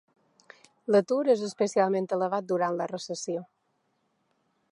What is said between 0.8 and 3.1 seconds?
L'atur és especialment elevat durant una